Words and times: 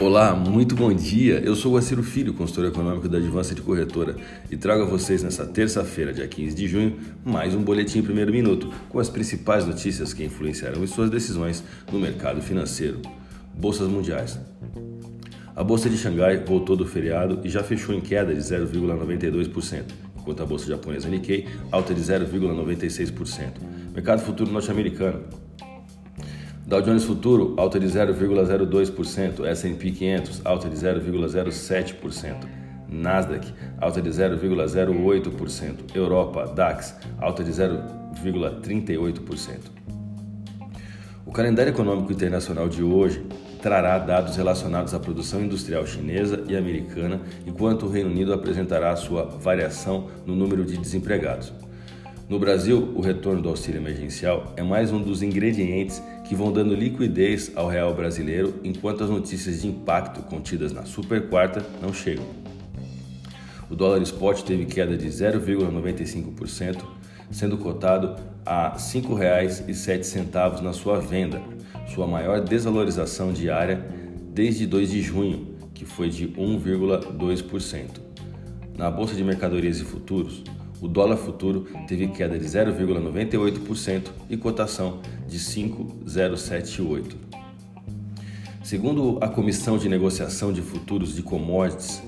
Olá, 0.00 0.32
muito 0.32 0.76
bom 0.76 0.92
dia. 0.92 1.40
Eu 1.40 1.56
sou 1.56 1.72
o 1.72 1.76
Aciro 1.76 2.04
Filho, 2.04 2.32
consultor 2.32 2.66
econômico 2.66 3.08
da 3.08 3.18
Advança 3.18 3.52
de 3.52 3.60
Corretora, 3.60 4.14
e 4.48 4.56
trago 4.56 4.84
a 4.84 4.86
vocês 4.86 5.24
nesta 5.24 5.44
terça-feira, 5.44 6.12
dia 6.12 6.28
15 6.28 6.54
de 6.54 6.68
junho, 6.68 6.96
mais 7.24 7.52
um 7.52 7.60
boletim 7.60 8.00
primeiro 8.00 8.30
minuto 8.30 8.72
com 8.88 9.00
as 9.00 9.08
principais 9.10 9.66
notícias 9.66 10.14
que 10.14 10.22
influenciarão 10.22 10.84
em 10.84 10.86
suas 10.86 11.10
decisões 11.10 11.64
no 11.90 11.98
mercado 11.98 12.40
financeiro. 12.40 13.02
Bolsas 13.52 13.88
mundiais. 13.88 14.38
A 15.56 15.64
bolsa 15.64 15.90
de 15.90 15.98
Xangai 15.98 16.44
voltou 16.44 16.76
do 16.76 16.86
feriado 16.86 17.40
e 17.42 17.48
já 17.48 17.64
fechou 17.64 17.92
em 17.92 18.00
queda 18.00 18.32
de 18.32 18.40
0,92%, 18.40 19.82
enquanto 20.16 20.40
a 20.44 20.46
bolsa 20.46 20.68
japonesa 20.68 21.08
Nikkei 21.08 21.48
alta 21.72 21.92
de 21.92 22.00
0,96%. 22.00 23.50
Mercado 23.92 24.20
futuro 24.20 24.52
norte-americano. 24.52 25.47
Dow 26.68 26.82
Jones 26.82 27.04
Futuro, 27.04 27.54
alta 27.56 27.80
de 27.80 27.86
0,02%, 27.86 29.46
S&P 29.46 29.90
500, 29.90 30.42
alta 30.44 30.68
de 30.68 30.76
0,07%, 30.76 32.46
Nasdaq, 32.86 33.54
alta 33.80 34.02
de 34.02 34.10
0,08%, 34.10 35.96
Europa, 35.96 36.44
DAX, 36.44 36.94
alta 37.18 37.42
de 37.42 37.52
0,38%. 37.52 39.60
O 41.24 41.32
calendário 41.32 41.70
econômico 41.70 42.12
internacional 42.12 42.68
de 42.68 42.82
hoje 42.82 43.24
trará 43.62 43.98
dados 43.98 44.36
relacionados 44.36 44.92
à 44.92 45.00
produção 45.00 45.40
industrial 45.40 45.86
chinesa 45.86 46.44
e 46.50 46.54
americana, 46.54 47.22
enquanto 47.46 47.86
o 47.86 47.88
Reino 47.88 48.10
Unido 48.10 48.34
apresentará 48.34 48.94
sua 48.94 49.24
variação 49.24 50.08
no 50.26 50.36
número 50.36 50.66
de 50.66 50.76
desempregados. 50.76 51.50
No 52.28 52.38
Brasil, 52.38 52.92
o 52.94 53.00
retorno 53.00 53.40
do 53.40 53.48
auxílio 53.48 53.80
emergencial 53.80 54.52
é 54.54 54.62
mais 54.62 54.92
um 54.92 55.00
dos 55.00 55.22
ingredientes 55.22 56.02
que 56.28 56.34
vão 56.34 56.52
dando 56.52 56.74
liquidez 56.74 57.50
ao 57.56 57.66
real 57.68 57.94
brasileiro 57.94 58.60
enquanto 58.62 59.02
as 59.02 59.08
notícias 59.08 59.62
de 59.62 59.68
impacto 59.68 60.20
contidas 60.24 60.70
na 60.70 60.84
super 60.84 61.30
quarta 61.30 61.64
não 61.80 61.90
chegam. 61.90 62.26
O 63.70 63.74
dólar 63.74 64.02
spot 64.02 64.42
teve 64.42 64.66
queda 64.66 64.94
de 64.94 65.08
0,95%, 65.08 66.82
sendo 67.30 67.56
cotado 67.56 68.16
a 68.44 68.72
R$ 68.72 68.76
5,07 68.76 70.60
na 70.60 70.74
sua 70.74 71.00
venda, 71.00 71.40
sua 71.94 72.06
maior 72.06 72.42
desvalorização 72.42 73.32
diária 73.32 73.82
desde 74.34 74.66
2 74.66 74.90
de 74.90 75.00
junho, 75.00 75.54
que 75.72 75.86
foi 75.86 76.10
de 76.10 76.28
1,2%. 76.28 77.86
Na 78.76 78.90
bolsa 78.90 79.14
de 79.14 79.24
mercadorias 79.24 79.80
e 79.80 79.84
futuros, 79.84 80.44
o 80.80 80.88
dólar 80.88 81.16
futuro 81.16 81.66
teve 81.86 82.08
queda 82.08 82.38
de 82.38 82.44
0,98% 82.44 84.10
e 84.28 84.36
cotação 84.36 85.00
de 85.26 85.38
5,078. 85.38 87.16
Segundo 88.62 89.18
a 89.20 89.28
Comissão 89.28 89.78
de 89.78 89.88
Negociação 89.88 90.52
de 90.52 90.60
Futuros 90.60 91.14
de 91.14 91.22
Commodities, 91.22 92.02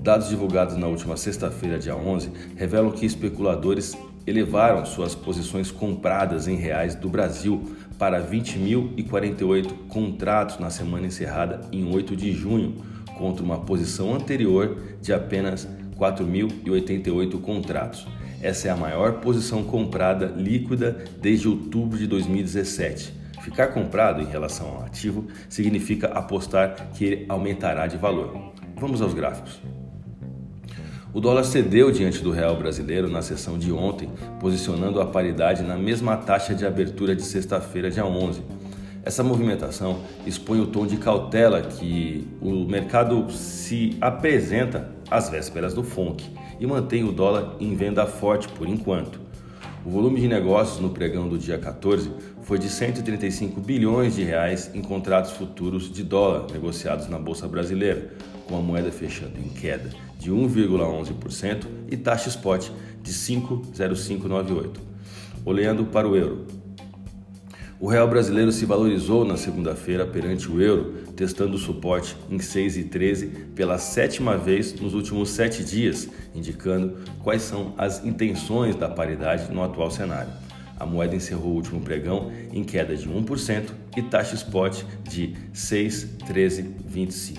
dados 0.00 0.28
divulgados 0.28 0.76
na 0.76 0.86
última 0.86 1.16
sexta-feira, 1.16 1.78
dia 1.78 1.96
11, 1.96 2.30
revelam 2.56 2.92
que 2.92 3.04
especuladores 3.04 3.96
elevaram 4.26 4.86
suas 4.86 5.14
posições 5.14 5.70
compradas 5.70 6.48
em 6.48 6.56
reais 6.56 6.94
do 6.94 7.08
Brasil 7.08 7.76
para 7.98 8.22
20.048 8.22 9.86
contratos 9.88 10.58
na 10.58 10.70
semana 10.70 11.06
encerrada 11.06 11.60
em 11.72 11.92
8 11.92 12.16
de 12.16 12.32
junho, 12.32 12.76
contra 13.18 13.44
uma 13.44 13.60
posição 13.60 14.14
anterior 14.14 14.76
de 15.00 15.12
apenas 15.12 15.68
4.088 15.98 17.40
contratos. 17.40 18.06
Essa 18.42 18.68
é 18.68 18.70
a 18.70 18.76
maior 18.76 19.20
posição 19.20 19.62
comprada 19.62 20.26
líquida 20.26 21.04
desde 21.20 21.48
outubro 21.48 21.98
de 21.98 22.06
2017. 22.06 23.14
Ficar 23.42 23.68
comprado 23.68 24.22
em 24.22 24.26
relação 24.26 24.68
ao 24.68 24.84
ativo 24.84 25.26
significa 25.48 26.08
apostar 26.08 26.90
que 26.94 27.04
ele 27.04 27.26
aumentará 27.28 27.86
de 27.86 27.96
valor. 27.96 28.52
Vamos 28.76 29.00
aos 29.00 29.14
gráficos. 29.14 29.60
O 31.14 31.20
dólar 31.20 31.44
cedeu 31.44 31.92
diante 31.92 32.22
do 32.22 32.32
real 32.32 32.56
brasileiro 32.56 33.08
na 33.08 33.22
sessão 33.22 33.56
de 33.56 33.70
ontem, 33.70 34.10
posicionando 34.40 35.00
a 35.00 35.06
paridade 35.06 35.62
na 35.62 35.76
mesma 35.76 36.16
taxa 36.16 36.54
de 36.54 36.66
abertura 36.66 37.14
de 37.14 37.22
sexta-feira, 37.22 37.88
dia 37.88 38.04
11. 38.04 38.42
Essa 39.04 39.22
movimentação 39.22 40.00
expõe 40.26 40.60
o 40.60 40.66
tom 40.66 40.86
de 40.86 40.96
cautela 40.96 41.62
que 41.62 42.26
o 42.40 42.64
mercado 42.64 43.30
se 43.30 43.96
apresenta 44.00 44.90
às 45.14 45.28
vésperas 45.28 45.72
do 45.72 45.84
FONC 45.84 46.24
e 46.58 46.66
mantém 46.66 47.04
o 47.04 47.12
dólar 47.12 47.56
em 47.60 47.74
venda 47.74 48.04
forte 48.04 48.48
por 48.48 48.68
enquanto. 48.68 49.20
O 49.86 49.90
volume 49.90 50.20
de 50.20 50.26
negócios 50.26 50.80
no 50.80 50.90
pregão 50.90 51.28
do 51.28 51.38
dia 51.38 51.56
14 51.56 52.10
foi 52.42 52.58
de 52.58 52.68
135 52.68 53.60
bilhões 53.60 54.16
de 54.16 54.24
reais 54.24 54.70
em 54.74 54.82
contratos 54.82 55.30
futuros 55.32 55.92
de 55.92 56.02
dólar 56.02 56.50
negociados 56.50 57.08
na 57.08 57.18
bolsa 57.18 57.46
brasileira, 57.46 58.10
com 58.48 58.56
a 58.56 58.60
moeda 58.60 58.90
fechando 58.90 59.38
em 59.38 59.48
queda 59.48 59.90
de 60.18 60.32
1,11% 60.32 61.66
e 61.90 61.96
taxa 61.96 62.30
spot 62.30 62.70
de 63.02 63.12
5,0598. 63.12 64.78
Olhando 65.44 65.84
para 65.84 66.08
o 66.08 66.16
euro, 66.16 66.46
o 67.80 67.88
real 67.88 68.08
brasileiro 68.08 68.52
se 68.52 68.64
valorizou 68.64 69.24
na 69.24 69.36
segunda-feira 69.36 70.06
perante 70.06 70.50
o 70.50 70.60
euro, 70.60 70.94
testando 71.16 71.56
o 71.56 71.58
suporte 71.58 72.16
em 72.30 72.38
6,13 72.38 73.52
pela 73.54 73.78
sétima 73.78 74.36
vez 74.36 74.72
nos 74.80 74.94
últimos 74.94 75.30
sete 75.30 75.64
dias, 75.64 76.08
indicando 76.34 76.96
quais 77.22 77.42
são 77.42 77.74
as 77.76 78.04
intenções 78.04 78.76
da 78.76 78.88
paridade 78.88 79.52
no 79.52 79.62
atual 79.62 79.90
cenário. 79.90 80.32
A 80.78 80.86
moeda 80.86 81.16
encerrou 81.16 81.52
o 81.52 81.54
último 81.56 81.80
pregão 81.80 82.32
em 82.52 82.64
queda 82.64 82.96
de 82.96 83.08
1% 83.08 83.70
e 83.96 84.02
taxa 84.02 84.34
spot 84.34 84.82
de 85.02 85.34
6,1325. 85.52 87.38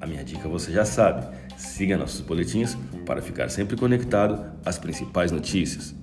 A 0.00 0.06
minha 0.06 0.24
dica 0.24 0.48
você 0.48 0.72
já 0.72 0.84
sabe, 0.84 1.26
siga 1.56 1.96
nossos 1.96 2.20
boletins 2.20 2.76
para 3.04 3.20
ficar 3.20 3.50
sempre 3.50 3.76
conectado 3.76 4.52
às 4.64 4.78
principais 4.78 5.30
notícias. 5.30 5.94